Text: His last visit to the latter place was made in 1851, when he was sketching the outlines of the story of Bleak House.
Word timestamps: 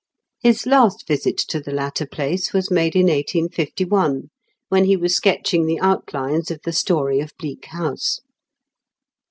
His 0.39 0.65
last 0.65 1.05
visit 1.05 1.37
to 1.49 1.59
the 1.59 1.69
latter 1.71 2.07
place 2.07 2.53
was 2.53 2.71
made 2.71 2.95
in 2.95 3.03
1851, 3.03 4.31
when 4.67 4.85
he 4.85 4.97
was 4.97 5.15
sketching 5.15 5.67
the 5.67 5.79
outlines 5.79 6.49
of 6.49 6.59
the 6.63 6.73
story 6.73 7.19
of 7.19 7.37
Bleak 7.37 7.65
House. 7.65 8.19